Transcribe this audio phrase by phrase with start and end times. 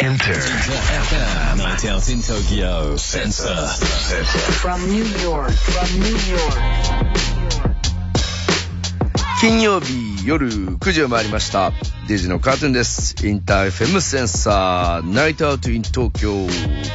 [0.00, 3.66] Inter FM Night Out in Tokyo Sensor
[4.52, 7.27] From New York, from New York.
[9.40, 11.72] 金曜日夜9時を回りました。
[12.08, 13.14] DJ の Kartoon です。
[13.24, 16.32] Inter FM Sensor、Night Out in 東京。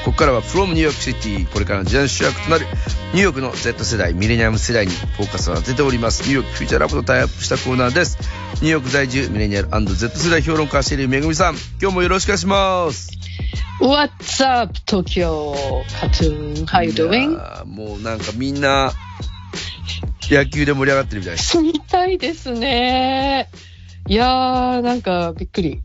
[0.04, 2.66] ここからは from New York City、これからの時代の主役となる
[3.14, 6.24] ニューヨークの Z 世代、ミレニアム世代にフォーカスを当てております。
[6.24, 8.18] New York Future Lab とタイアップしたコーナーです。
[8.56, 13.10] ニューヨーク在住、ミレニアル &Z 世代評論家、シェリーめぐみさん、今日もよろしくお願いします。
[13.80, 15.56] What's up, Tokyo
[16.02, 16.66] Cartoon?
[16.66, 17.38] How you い doing?
[17.38, 18.92] やーもうなんかみんな、
[20.32, 21.58] 野球で盛り上がってるみたいです。
[21.60, 23.50] みたいですね。
[24.08, 25.82] いやー、なんかびっくり。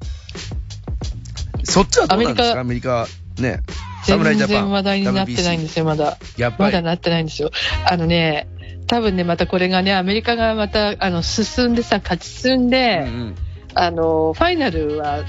[1.65, 2.61] そっちはどうなんですか？
[2.61, 3.07] アメリカ、
[3.39, 3.61] ね。
[4.07, 4.57] 全侍ジャパン。
[4.57, 6.19] 然話題になってないんですよ、まだ。
[6.37, 6.65] やっぱり。
[6.65, 7.51] まだなってないんですよ。
[7.91, 8.49] あのね、
[8.87, 13.35] 多分ね、またこれがね、アメリカがまた、あの、進んでさ、勝ち進んで、うんうん
[13.75, 15.25] あの、ファイナルは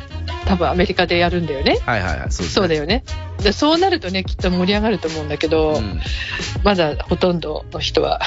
[0.46, 1.78] 多分アメリカでやるんだよね。
[1.86, 3.04] はいはいはい、そうです、そうだよね。
[3.44, 6.00] で、そうなるとね、きっと盛り上がると思うんだけど、うん
[6.64, 8.22] まだほとんどの人は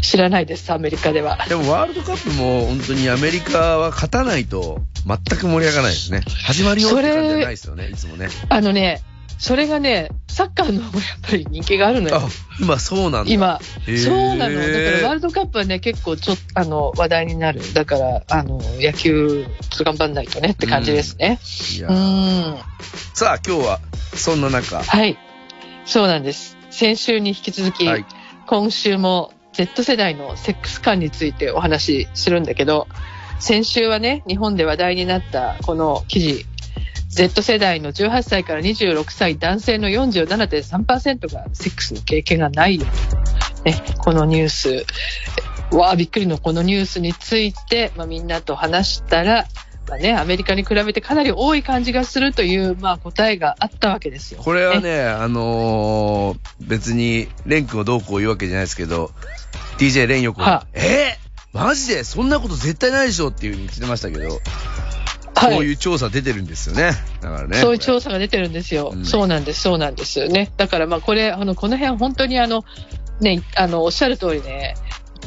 [0.00, 1.38] 知らないです、アメリカでは。
[1.48, 6.22] でもワールドカップも本当にアメリカは勝たないと全く盛り上がらないですね。
[6.44, 8.28] 始まるよって感じじゃないですよね、いつもね。
[8.48, 9.02] あのね、
[9.38, 12.28] それがね、サッカーの方がやっぱり人気があるのよあ。、
[12.60, 13.32] 今そうなんだ。
[13.32, 13.58] 今。
[13.86, 14.54] そうなの。
[14.54, 17.60] だからワールドカップはね、結構ちょっと、あの、話題になる。
[17.72, 21.38] だから、あの、野球、ちょっと頑張んないとねって感じですね。
[21.40, 22.58] うーん。
[23.14, 23.80] さあ今日は
[24.14, 25.16] そんな中、はい。
[25.86, 26.58] そうなんです。
[26.70, 28.04] 先週に引き続き、はい
[28.46, 32.86] 今週も Z 世代のセックス感についてお話しするんだけど、
[33.38, 36.46] 先週はね、日本で話題になったこの記事、
[37.08, 42.86] Z 世代の18歳から26歳男性の47.3%がセックスの経験がないよ。
[43.64, 44.86] ね、このニュース、
[45.76, 49.46] わあ、びっくりのこのニュースについて、まあ、みんなと話したら、
[49.90, 54.40] まあね、アメリカに比べてかなり多い感じがするという、まあ、答えがあったわけですよ。
[54.40, 59.10] これはね、あのー別にレン君をどうこう言うわけじゃないですけど、
[59.78, 61.16] DJ レン横はえ？
[61.52, 62.04] ーマジで？
[62.04, 64.38] そんなこと絶対ないでしょっていうふうに言ってましたけど、はい
[65.34, 66.92] こういう調査出てるんですよね。
[67.22, 67.56] だからね。
[67.56, 68.92] そういうこ調査が出てるんですよ。
[68.94, 70.52] うんそうなんです、そうなんですね。
[70.58, 72.62] だからまあこれ、あの、この辺本当にあの、
[73.20, 74.74] ね、あの、おっしゃる通りね、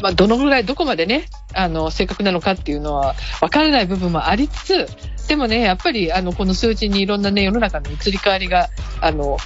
[0.02, 4.88] まあどのぐらい、どこまでね、あの、正確なのかっていうのは分からない部分もありつつ、
[5.28, 8.70] でもね、やっぱりあの、この数字にいろんなね、世の中の移り変わりが、
[9.02, 9.38] あの、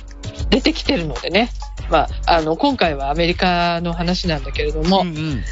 [0.50, 1.50] 出てきてるのでね、
[1.90, 5.44] まあ、あの、今回はアメリカの話なんだけれども、うんうん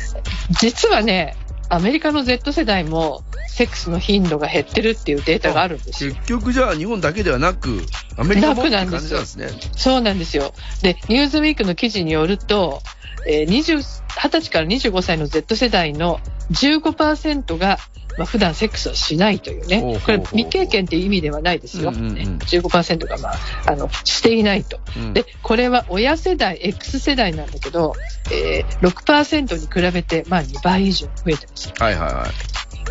[0.60, 1.36] 実はね、
[1.70, 6.14] アメリカの Z 世代もセックスの頻度が減ってるっていうデータがあるんですよ。
[6.14, 7.82] 結局じゃあ日本だけではなく、
[8.18, 9.48] アメリカもって感じなんですね。
[9.76, 10.54] そうなんですよ。
[10.82, 12.82] で、ニューズウィークの記事によると、
[13.28, 16.20] えー、20, 20歳から25歳の Z 世代の
[16.52, 17.78] 15%が、
[18.18, 20.02] まあ、普段セックスをしないというねほうほうほう。
[20.02, 21.90] これ未経験っていう意味ではないですよ。
[21.90, 23.36] うんうんうんね15%が、まあ、
[23.68, 24.80] あの、していないと。
[24.98, 27.94] うんで、これは親世代、X 世代なんだけど、
[28.32, 31.74] えー、6%に比べて、まあ、2倍以上増えてます。
[31.78, 32.28] はいはいは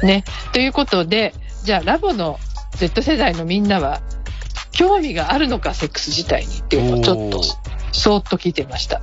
[0.02, 0.06] い。
[0.06, 0.24] ね。
[0.52, 1.34] ということで、
[1.64, 2.38] じゃあラボの
[2.72, 4.00] Z 世代のみんなは、
[4.72, 7.42] 興味があるのか、セックス自体にっていうのをちょっと
[7.92, 9.00] そーっと聞いてみました。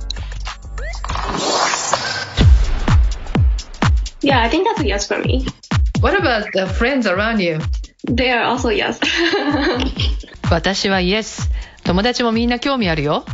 [4.21, 5.45] Yeah, I think that's a yes for me.
[6.01, 7.59] What about the friends around you?
[8.05, 8.99] They are also yes.
[10.49, 11.49] 私は イエス。
[11.83, 13.25] 友達もみんな興味あるよ。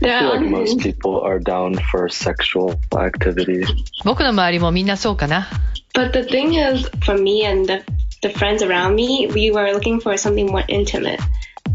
[0.00, 3.64] There I feel are, like most people are down for sexual activity.
[4.04, 5.48] 僕の周りもみんなそうかな。
[5.94, 7.84] but the thing is, for me and the,
[8.22, 11.20] the friends around me, we were looking for something more intimate.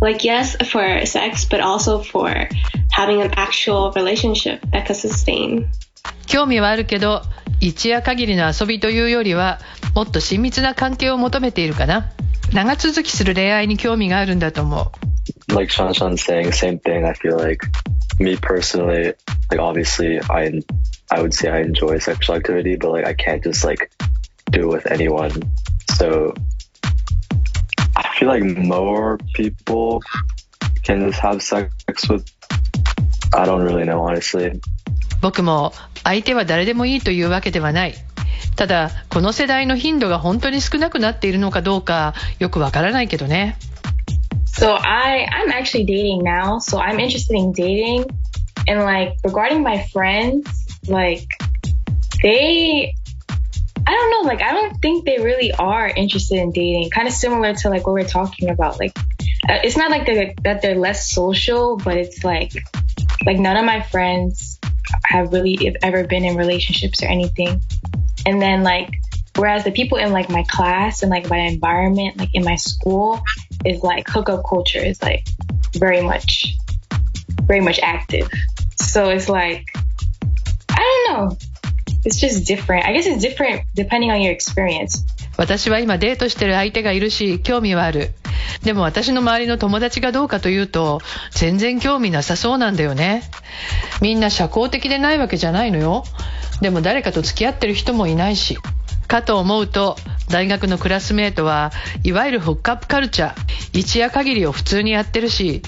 [0.02, 2.47] Like, yes, for sex, but also for
[2.91, 5.69] having an actual relationship that could sustain.
[6.28, 7.22] 興味はあるけど、
[7.60, 9.59] 一夜限りの遊びというよりは、
[9.94, 12.10] もっと親密な関係を求めているかな。
[12.53, 14.93] 長続きする恋愛に興味があるんだと思
[15.48, 15.54] う。
[15.54, 17.06] Like Shan Shan saying same thing.
[17.06, 17.65] I feel like
[18.19, 19.15] me personally,
[19.50, 20.62] like obviously I,
[21.10, 23.91] I would say I enjoy sexual activity, but like I can't just like
[24.50, 25.31] do it with anyone.
[25.97, 26.32] So
[27.94, 30.03] I feel like more people
[30.82, 31.73] can just have sex
[32.08, 32.26] with,
[33.35, 34.61] I don't really know, honestly.
[35.20, 35.72] 僕も
[36.02, 37.94] 相手は誰でもいいというわけではない。
[38.56, 43.56] ただ、この世代の頻度が本当に少なくなっているのかどうかよくわからないけどね。
[44.58, 48.05] So I I'm actually dating now, so I'm interested in dating
[48.69, 50.44] and like regarding my friends,
[50.88, 51.26] like
[52.23, 52.94] they
[53.87, 56.90] I don't know, like I don't think they really are interested in dating.
[56.90, 58.78] Kind of similar to like what we're talking about.
[58.78, 58.93] Like
[59.49, 62.52] it's not like they're, that they're less social, but it's like
[63.25, 64.60] like none of my friends
[65.05, 67.61] have really ever been in relationships or anything.
[68.27, 68.94] And then like
[69.37, 73.23] whereas the people in like my class and like my environment, like in my school,
[73.65, 75.27] is like hookup culture is like
[75.75, 76.56] very much,
[77.44, 78.29] very much active.
[78.77, 79.67] So it's like,
[80.69, 81.37] I don't know.
[82.05, 82.87] It's just different.
[82.87, 85.05] I guess it's different depending on your experience.
[85.40, 88.10] 私は今デートしてる相手がいるし興味はある。
[88.62, 91.00] でも私の周りの友達がどうかというと
[91.31, 93.22] 全然興味なさそうなんだよね。
[94.02, 96.04] みんな社交的でないわけじゃないのよ。
[96.60, 98.58] でも誰かと付き合ってる人もいないし。
[99.08, 99.96] かと思うと
[100.28, 101.72] 大学のクラスメートは
[102.04, 103.34] いわゆるホックアップカルチャー。
[103.72, 105.62] 一夜限りを普通にやってるし。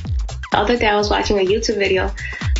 [0.52, 2.10] The other day I was watching a YouTube video.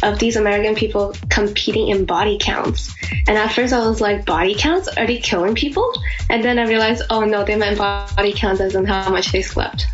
[0.02, 2.94] Of these American people competing in body counts.
[3.26, 4.88] And at first I was like, body counts?
[4.88, 5.92] Are they killing people?
[6.28, 9.42] And then I realized, oh no, they meant body counts as in how much they
[9.42, 9.86] slept.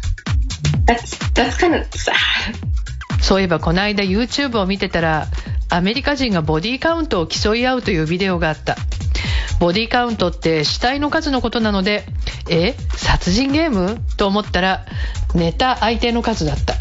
[0.87, 2.56] That's, that's kind of sad.
[3.20, 5.26] そういえばこの間 YouTube を見てたら
[5.69, 8.76] アメリカ人がボディカウントを競い合うというビデオがあった
[9.61, 12.04] ボディカウントって死体の数のことなので
[12.49, 14.87] え殺人ゲームと思ったら
[15.34, 16.75] 寝た相手の数だった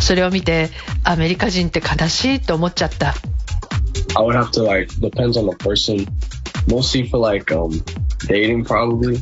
[0.00, 0.70] それを見て
[1.02, 3.14] アメリカ人って悲しいと思っちゃった
[4.16, 6.06] I would have to like depends on the person.
[6.66, 7.70] Mostly for like um
[8.26, 9.18] dating probably.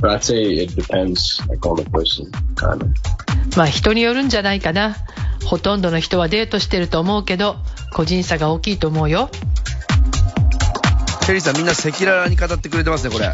[0.00, 2.88] But I'd say it depends like on the person kind of.
[3.56, 4.96] まあ人によるんじゃないかな
[5.44, 7.56] ほとんどの人はデートしてると思うけど
[7.92, 9.30] 個人差が大きいと思うよ
[11.26, 13.32] シェリーさんみんな赤裸々に語ってくれてますね、これ。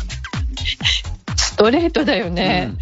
[1.62, 2.72] ストレートだよね、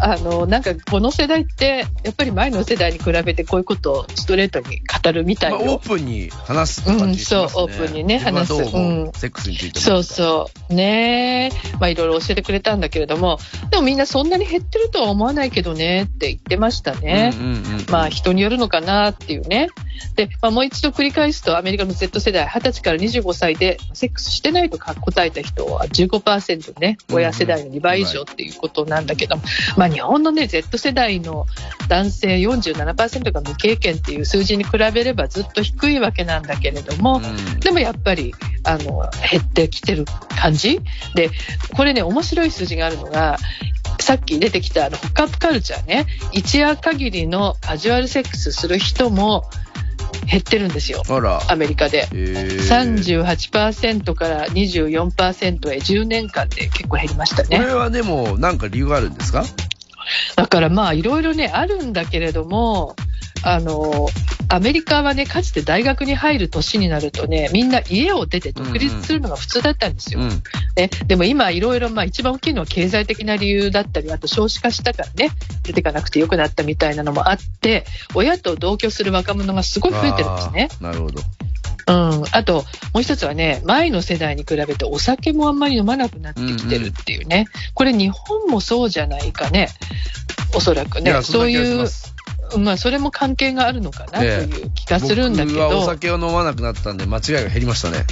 [0.00, 7.42] あのなんかこの世代ってやっぱり前の世代に比べてこういうことをストレートに語るみたいまあ、よ、オープンに話す感じしますね。
[7.42, 8.54] うんそうオープンにね話す。
[8.54, 9.12] うん。
[9.12, 10.74] セックスについてもそうそう。
[10.74, 11.50] ね。
[11.52, 13.40] えまあいろいろ教えてくれたんだけれども。
[13.70, 17.86] でもみんなそんなに減ってるとは思わないけどねって言ってましたね、うんうんうん。
[17.90, 19.68] まあ人によるのかなっていうね。
[20.16, 29.42] で、まあ、もう一度繰り返すとアメリカの Z 世代20歳から25歳でセックスしてないと答えた人は15%ね、親世代の2倍以上っていうことなんだけども、
[29.76, 31.46] まあ日本のね Z 世代の
[31.88, 37.60] 男性47%が無経験っていう数字に比べればずっと低いわけなんだけれども、うん。
[37.60, 38.34] でもやっぱり
[38.64, 40.04] あの減ってきてる
[40.40, 40.80] 感じ？
[41.14, 41.30] で
[41.74, 43.38] これね面白い数字があるのが
[44.00, 46.06] さっき出てきたあのホックアップカルチャーね。
[46.32, 49.44] 一夜限りのカジュアルセックスする人も
[50.26, 51.02] 減ってるんですよ。
[51.48, 52.00] アメリカで。
[52.00, 57.56] へー38%から24%へ10年間で結構減りましたね。
[57.58, 59.44] これはでも、なんか理由があるんですか？
[60.36, 62.96] だからまあいろいろねあるんだけれども、
[63.42, 64.08] あの、
[64.50, 70.20] アメリカはね、かつて大学に入る年になるとね、みんな家を出て独立するのが普通だったんですよ。
[70.20, 70.28] うん。
[70.76, 75.30] ね、でも今いろいろ、まあ一番大きいのは経済的な理由だったり、あと少子化したからね、
[75.64, 77.84] 出てかなくてよくなったみたいなのもあって、
[78.14, 80.68] 親と同居する若者がすごい増えてるんですね。
[80.80, 81.22] なるほど。
[81.88, 82.24] うん。
[82.32, 82.64] あと、
[82.94, 87.46] もう一つはね、前の世代に比べてお酒もあんまり飲まなくなってきてるっていうね。
[87.74, 89.68] これ日本もそうじゃないかね。
[90.54, 91.22] おそらくね。
[91.22, 91.88] そういう
[92.56, 95.86] まあそれも関係があるのかなとええいう気がするんだけ僕はおど。
[95.86, 98.04] 酒を飲まなくなったんで、間違いが減りましたね。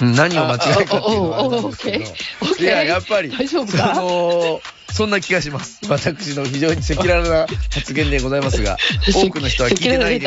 [0.00, 2.62] う ん何を間違いかっていうのはあですけど。
[2.62, 4.60] いや、やっぱり、大丈夫かその、
[4.92, 5.80] そんな気がします。
[5.88, 8.76] 私の非常に赤裸々な発言でございますが、
[9.12, 10.22] 多くの人は聞いてない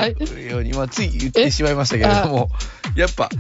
[0.50, 2.50] ように、まあ、つい言ってしまいましたけれども、
[2.96, 3.36] やっぱ、はい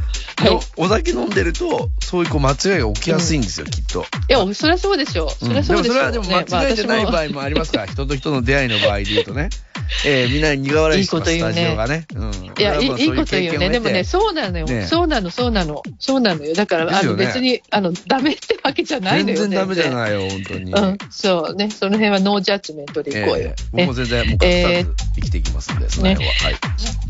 [0.77, 4.05] お酒飲んでると、そういうこう間違いが起きやすいんですよ、きっと。
[4.29, 5.45] いや、そりゃそうでしょう。
[5.45, 9.49] そりゃそうでしょう、でもそれはでも間違いじゃない場合もありますから、人と人の出会いの場合で言うとね。
[10.05, 12.07] えー、みんなに苦笑いしてます、いいこと言うねね。
[12.15, 12.31] うん。
[12.57, 13.69] いや、いいいいこと言うね。
[13.69, 14.65] でもね、そうなのよ。
[14.65, 15.81] ねそうなの、そうなの。
[15.99, 16.53] そうなのよ。
[16.53, 19.37] だから、あの、別に、あの、ダメってわけじゃないのよ。
[19.37, 19.95] 全然ダメじゃい。
[19.95, 20.71] ないよ、本当に。
[20.71, 21.69] うん、そうね。
[21.69, 23.37] その辺はノージャッジメントでいこうよ。
[23.37, 26.33] ええ僕ねも全然、もう隠さず生きていきますんで、その辺は。
[26.33, 26.55] はい。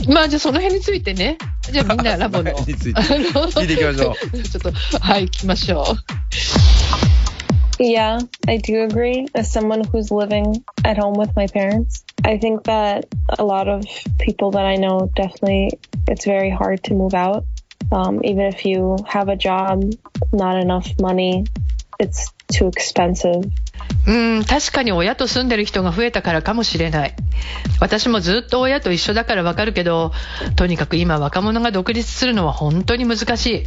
[0.08, 1.38] まあ、じゃあその辺についてね。
[1.72, 2.52] じゃあみんなラボの。
[2.66, 4.40] について聞いていきましょう。
[4.44, 6.75] ちょっと、はい、行きましょう。
[7.80, 9.28] Yeah, I do agree.
[9.36, 13.86] As someone who's living at home with my parents, I think that a lot of
[14.18, 15.72] people that I know definitely
[16.08, 17.46] it's very hard to move out.
[17.92, 19.84] Um, even if you have a job,
[20.32, 21.46] not enough money,
[22.00, 23.44] it's too expensive.
[24.08, 27.16] うん、確かに親と住んでる人が増えたからかもしれない。
[27.80, 30.12] 私もずっと親と一緒だからわかるけど、
[30.56, 33.64] とにかく今若者が独立するのは本当に難しい。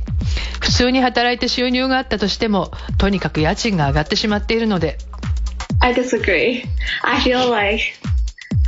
[0.61, 4.99] 普通に働いて収入があったとしても、とにかく家賃が上がってしまっているので。
[5.81, 6.65] I disagree.
[7.03, 7.83] I feel like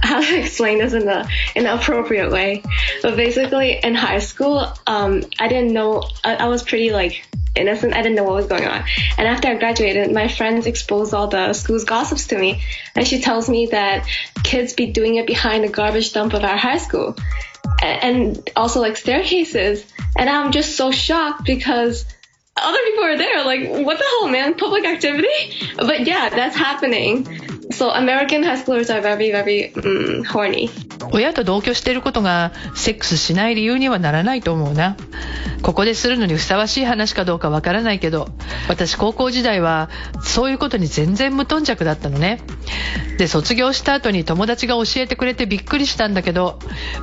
[0.02, 2.62] how to explain this in the in an appropriate way.
[3.02, 6.02] But basically, in high school, um, I didn't know.
[6.24, 7.94] I, I was pretty like innocent.
[7.94, 8.84] I didn't know what was going on.
[9.18, 12.62] And after I graduated, my friends exposed all the school's gossips to me,
[12.94, 14.06] and she tells me that
[14.42, 17.16] kids be doing it behind the garbage dump of our high school,
[17.82, 18.02] and,
[18.36, 19.84] and also like staircases.
[20.16, 22.04] And I'm just so shocked because
[22.56, 23.44] other people are there.
[23.44, 24.54] Like, what the hell, man?
[24.54, 25.28] Public activity?
[25.76, 27.59] But yeah, that's happening.
[27.70, 30.68] So American high schoolers are very, very mm, horny.
[31.12, 34.96] 親と同居していることがセックスしない理由にはならないと思うな。
[35.62, 38.28] ここでするのにふさわしい話かどうかわからないけど、
[38.68, 39.88] 私高校時代は
[40.22, 42.40] そういうことに全然無頓着だったのね。
[43.18, 46.58] で、卒業した後に友達が教えてくれてびっくりしたんだけど、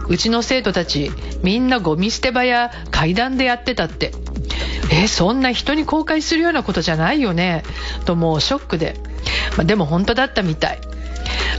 [0.07, 1.11] うちの生徒たち
[1.43, 4.11] みんなゴミ捨て場や階段でやってたって。
[4.91, 7.63] え、そんな人に公開するようなことじゃないよね。
[8.05, 8.95] ともうショックで。
[9.57, 10.79] まあでも本当だったみたい。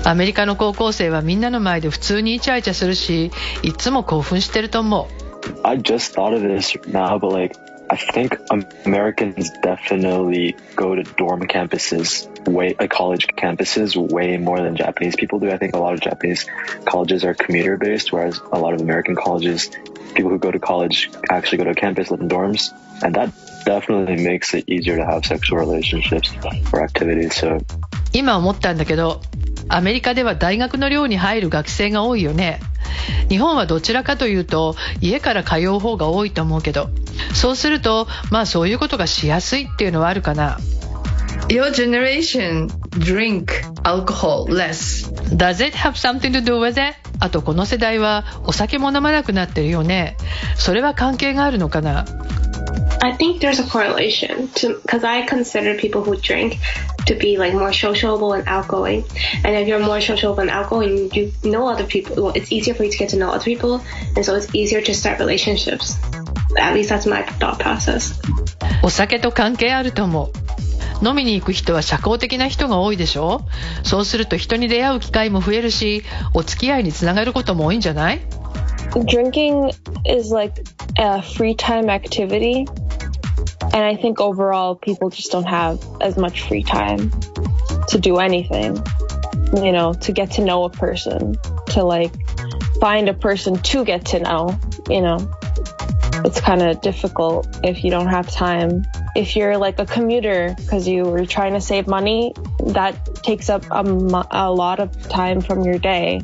[0.05, 3.31] アメリカの高校生はみんなの前で普通にイチャイチャするし、
[3.63, 5.19] いつも興奮してると思う。
[5.65, 7.57] I just thought of this now, but like,
[7.90, 14.60] I think um, Americans definitely go to dorm campuses, way like college campuses, way more
[14.62, 15.52] than Japanese people do.
[15.52, 16.48] I think a lot of Japanese
[16.86, 19.70] colleges are commuter based, whereas a lot of American colleges,
[20.16, 22.72] people who go to college actually go to campus, live in dorms,
[23.04, 23.32] and that
[23.66, 26.32] definitely makes it easier to have sexual relationships
[26.72, 27.36] or activities.
[27.36, 27.60] So
[28.14, 29.22] 今思ったんだけど、
[29.69, 32.61] アメリカでは大学の寮に入る学生が多いよね。
[33.29, 36.89] 日本はどちらかというと家から通う方が多いと思うけど、
[37.35, 40.59] そうするとまあそういうことがしやすいっていうのはあるかな。
[41.49, 43.47] Your generation drink
[43.83, 45.11] alcohol less.
[45.35, 46.97] Does it have something to do with it?
[47.21, 50.17] あとこの世代はお酒も飲まなくなってるよね。
[50.57, 52.05] それは関係があるのかな
[53.01, 56.59] I think there's a correlation to because I consider people who drink
[57.07, 59.05] to be like more sociable and outgoing.
[59.45, 62.23] And if you're more sociable and outgoing, you know other people.
[62.23, 63.81] Well, it's easier for you to get to know other people,
[64.17, 65.97] and so it's easier to start relationships.
[66.59, 68.19] At least that's my thought process.
[68.83, 70.49] お酒と関係あると思う。
[71.07, 73.43] 飲みに行く人は社交的な人が多いでしょ
[73.85, 76.03] そうすると人に出会う機会も増えるし、
[76.35, 78.21] お付き合いにつながることも多いんじゃない
[79.07, 79.73] Drinking
[80.05, 80.67] is like
[80.97, 82.67] a free time activity.
[83.61, 87.11] And I think overall people just don't have as much free time
[87.89, 88.83] to do anything.
[89.55, 91.37] You know, to get to know a person,
[91.69, 92.13] to like
[92.81, 95.33] find a person to get to know, you know.
[96.25, 98.85] It's kind of difficult if you don't have time.
[99.15, 102.35] If you're like a commuter because you were trying to save money,
[102.67, 103.83] that takes up a,
[104.31, 106.21] a lot of time from your day.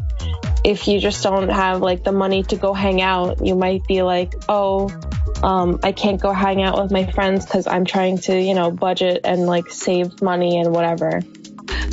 [0.64, 4.02] If you just don't have like the money to go hang out, you might be
[4.02, 4.88] like, oh,
[5.42, 8.70] um, I can't go hang out with my friends because I'm trying to, you know,
[8.70, 11.20] budget and like save money and whatever.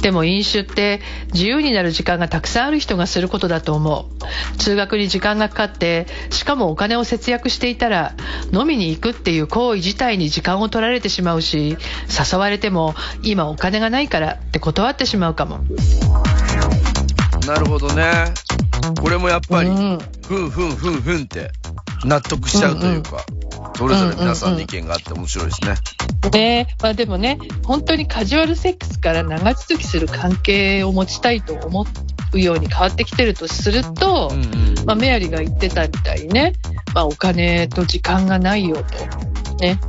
[0.01, 0.99] でも飲酒って
[1.31, 4.57] 自由になる時間がたくさんある人がすることだと思う。
[4.57, 8.15] 通学に時間がかかって、しかもお金を節約していたら、
[8.51, 11.77] 飲みに行くっていう行為自体に時間を取られてしまうし、
[12.31, 15.59] 誘われても今お金がないからって断ってしまうかも。
[17.45, 18.33] なるほどね。
[18.99, 21.51] これもやっぱり、うんふんふんふんふんって
[22.05, 23.25] 納得しちゃうというか、
[23.75, 25.75] それぞれ皆さんの意見があって面白いですね。
[26.31, 31.85] ねまあ、でもね、本当にカジュアルセックスから長続きする関係を持ちたいと思
[32.33, 36.53] うように変わってきてるとすると、うんうんまあ、メアリーが言ってたみたいにね、
[36.93, 39.55] まあ、お金と時間がないよと。
[39.57, 39.79] ね。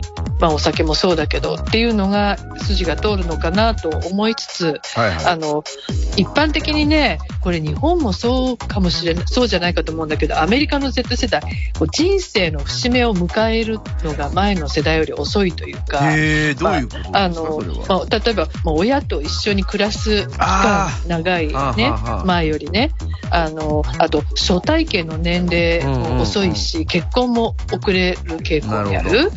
[0.43, 5.27] まあ、お酒もそうだけどっていうのが筋が通るのかなと思いつつ、はいはい。
[5.27, 5.63] あの、
[6.17, 11.43] 一般的にね、これ日本もそうかもしれない、そうじゃないかと思うんだけど、アメリカの Z 世代、
[11.79, 16.01] こう人生の節目を迎えるのが前の世代より遅いというか、
[18.11, 21.93] 例えば、まあ、親と一緒に暮らす期間あ長いあね
[22.25, 22.91] 前よりね。
[23.31, 29.31] あのあと初体験の年齢も遅いし、結婚も遅れる傾向にある。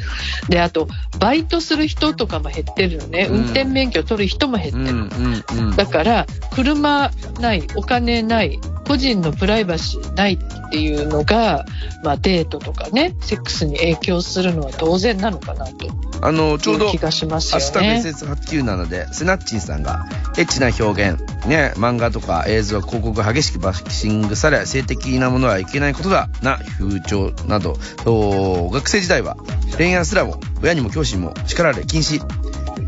[0.49, 0.87] であと
[1.19, 5.09] バイトする人とかも減ってるのね、うん運転免許取る人も減ってる、うん
[5.57, 5.75] うんうん。
[5.75, 11.65] だから車ないお金ない個人のプライバシーないっていうのが、
[12.03, 15.87] まあ、デートとかねセックスに影響するのは当然なのかなと
[16.21, 18.01] あの、ちょうど気、がしますアスタよね。
[18.03, 20.05] SS897 で、セナッチンさんが、
[20.37, 29.37] エッチな表現、ね、漫画とか映像、広告が激しくバッシングされ、性的なものはいけないことだ、な風潮など、お学生時代は
[29.77, 32.21] 恋愛すらも、親にも教師にも叱られ禁止。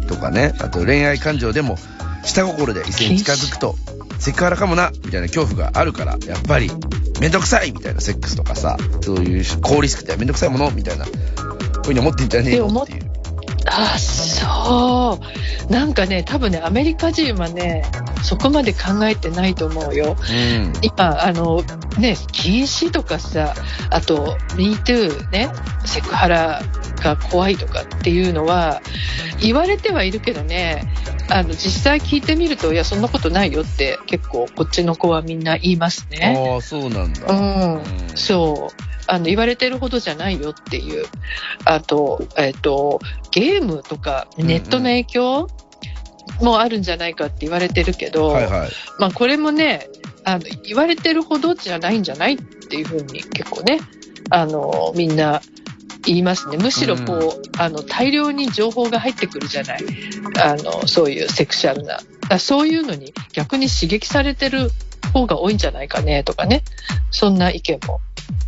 [0.07, 1.77] とかね、あと恋愛感情でも、
[2.23, 3.75] 下心で異性に近づくと、
[4.19, 6.71] セクハラかもな、みたいな恐怖があるから、やっぱり、
[7.19, 11.11] めんどくさいみたいなセックスとかさ、そういう高リスクでめんどくさいものみたいな、こ
[11.85, 13.06] ういうに思ってんじゃねえよっていう。
[13.79, 15.19] あ、そ
[15.69, 15.71] う。
[15.71, 17.83] なんかね、多分ね、アメリカ人はね、
[18.23, 20.15] そこまで考えてないと思うよ。
[20.17, 20.73] うん。
[20.81, 21.61] 今、あの、
[21.99, 23.53] ね、禁止とかさ、
[23.91, 25.49] あと、MeToo ね、
[25.85, 26.61] セクハラ
[27.03, 28.81] が怖いとかっていうのは、
[29.39, 30.81] 言われてはいるけどね、
[31.29, 36.51] あの、実際聞いてみると、いや、そんなことないよって、結構、こっちの子はみんな言いますね。
[36.51, 37.27] ああ、そうなんだ。
[37.27, 37.81] うん、
[38.15, 38.86] そう。
[39.07, 41.05] あの、言われてるほどじゃないよっていう。
[41.65, 42.99] あと、えっ、と、
[43.31, 45.47] ゲームとかネットの影響、
[46.41, 48.69] もあるんじゃないかって言われてるけど、はいはい。
[48.99, 49.89] まあこれもね、
[50.23, 53.79] あの、言われてるほどじゃないんじゃないっていうふうに結構ね、
[54.29, 55.41] あの、みんな
[56.05, 56.57] 言いますね。
[56.57, 59.83] むしろこう、あの、大量に情報が入ってくるじゃない。
[60.41, 61.99] あの、そういうセクシャルな。
[62.29, 64.69] だそういうのに逆に刺激されてる
[65.13, 66.63] 方が多いんじゃないかねとかね。
[67.09, 68.01] そんな意見も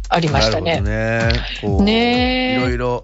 [0.10, 0.82] ありましたね。
[0.82, 1.78] なるほどね。
[1.78, 3.04] こう、ねえいろいろ、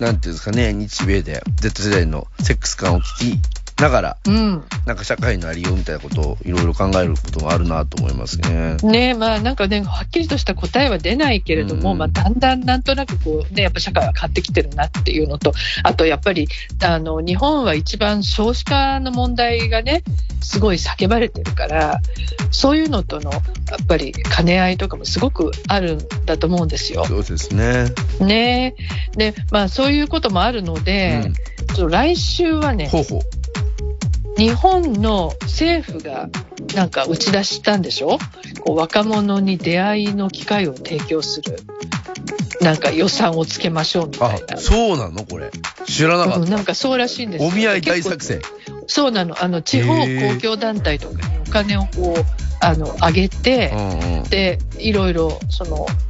[0.00, 4.64] なんていうんですかね、日米で Z 世代のセックス感を聞きながら、うん。
[4.86, 8.76] なんか社会のありようみたいなことをいろいろ考えることもあるなと思いますね。
[8.82, 15.52] ねまあなんかね、はっきりとした答えは出ないけれども、うんまあだんだんなんとなくこうね、やっぱ社会は変わってきてるなっていうのと、
[15.82, 16.48] あとやっぱり、
[16.82, 20.02] あの、日本は一番少子化の問題がね、
[20.40, 22.00] すごい叫ばれてるから、
[22.50, 23.38] そういうのとの、や
[23.82, 27.04] っぱり兼ね合いとかもすごくあるんだと思うんですよ。
[27.04, 27.92] そうですね。
[28.20, 28.74] ね
[29.16, 31.34] で、まあそういうこともあるので、うん
[31.84, 33.20] 来週はね、ほうほう。
[34.36, 36.28] 日本の政府が
[36.74, 38.18] なんか打ち出したんでしょ？
[38.64, 41.58] こう若者に出会いの機会を提供する。
[42.60, 45.24] なんか予算をつけましょうみたあいな。、そうなの？
[45.24, 45.50] これ。
[45.86, 48.40] 知らなかっうんなんかそうらしいんですお見合い大作戦。
[48.86, 49.42] そうなの。
[49.42, 52.24] あの、地方公共団体とかにお金をこう、
[52.60, 54.22] あの、上げてう、んうん。
[54.24, 56.05] で、いろいろ、その、い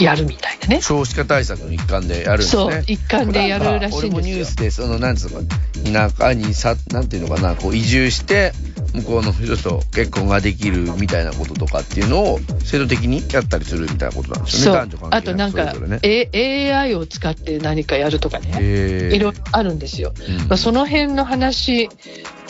[0.00, 0.80] やるみたいなね。
[0.82, 2.62] 少子化対策の一環でやるんですね。
[2.62, 4.56] そう、一環でやるらしいんですよ俺もニュース。
[4.56, 8.52] で、その、なんつうのか、田舎にさ、なんていうのかな、こう移住して、
[8.94, 15.98] 向こうの人と結婚ができるみたいなこととかっていうのを制度的にやったりするみたいなことなんですよね、そう男女関係あとなんか、それね。
[16.02, 18.50] A- AI を使って何かやるとかね。
[18.54, 20.14] へーいろいろあるんですよ。
[20.18, 21.88] うんまあ、その辺の話、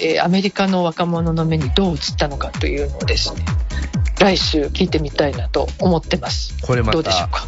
[0.00, 3.44] えーアメリカの若者の目にどう映ったのかというのをですね、
[4.20, 6.54] 来週聞いてみたいなと思ってます。
[6.62, 7.46] これまどうでしょうた、か？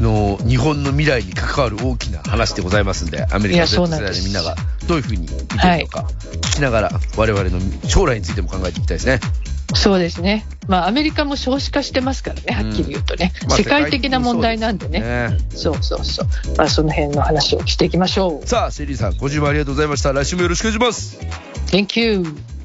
[0.00, 4.54] の、日本の未来に関わる大きな話でございますんで、アメリカの Z 世代のみんなが
[4.86, 6.06] どういうふうに見てるのか、
[6.40, 9.20] 聞きながら、我々の将来についても考えていきたいですね。
[9.74, 10.46] そうですね。
[10.66, 13.32] まあ、アメリカも少子化してますからね、はっきり言うとね。
[13.48, 15.00] まあ世界的な問題なんでね。
[15.00, 16.26] ねそうそうそう。
[16.56, 18.46] まあ、その辺の話をしていきましょう。
[18.46, 20.12] さあ、シェリーさん、ご注文ありがとうございました。
[20.12, 21.18] 来週もよろしくお願いします。
[21.66, 22.57] Thank you.